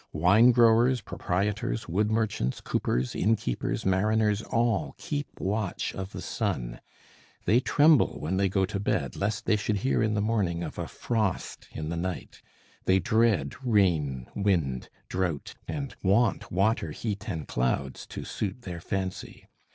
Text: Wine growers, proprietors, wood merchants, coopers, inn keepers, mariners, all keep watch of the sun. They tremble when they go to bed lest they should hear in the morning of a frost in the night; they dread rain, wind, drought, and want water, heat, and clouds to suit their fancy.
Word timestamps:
Wine 0.13 0.49
growers, 0.51 0.99
proprietors, 0.99 1.87
wood 1.87 2.09
merchants, 2.09 2.59
coopers, 2.59 3.13
inn 3.15 3.35
keepers, 3.35 3.85
mariners, 3.85 4.41
all 4.41 4.95
keep 4.97 5.27
watch 5.39 5.93
of 5.93 6.11
the 6.11 6.23
sun. 6.23 6.81
They 7.45 7.59
tremble 7.59 8.19
when 8.19 8.37
they 8.37 8.49
go 8.49 8.65
to 8.65 8.79
bed 8.79 9.15
lest 9.15 9.45
they 9.45 9.55
should 9.55 9.77
hear 9.85 10.01
in 10.01 10.15
the 10.15 10.19
morning 10.21 10.63
of 10.63 10.79
a 10.79 10.87
frost 10.87 11.67
in 11.71 11.89
the 11.89 11.97
night; 11.97 12.41
they 12.85 12.97
dread 12.97 13.53
rain, 13.63 14.25
wind, 14.33 14.89
drought, 15.07 15.53
and 15.67 15.95
want 16.01 16.51
water, 16.51 16.89
heat, 16.89 17.29
and 17.29 17.47
clouds 17.47 18.07
to 18.07 18.23
suit 18.25 18.63
their 18.63 18.81
fancy. 18.81 19.47